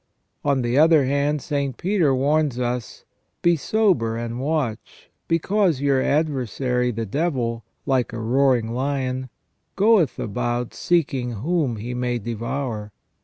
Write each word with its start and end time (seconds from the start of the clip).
On 0.43 0.63
the 0.63 0.79
other 0.79 1.05
hand, 1.05 1.43
St. 1.43 1.77
Peter 1.77 2.11
warns 2.15 2.57
us:" 2.57 3.05
Be 3.43 3.55
sober 3.55 4.17
and 4.17 4.39
watch; 4.39 5.11
because 5.27 5.79
your 5.79 6.01
adversary 6.01 6.89
the 6.89 7.05
devil, 7.05 7.63
like 7.85 8.11
a 8.11 8.17
roaring 8.19 8.69
lion, 8.71 9.29
goeth 9.75 10.17
about 10.17 10.73
seeking 10.73 11.33
whom 11.33 11.75
he 11.75 11.93
may 11.93 12.17
devour. 12.17 12.91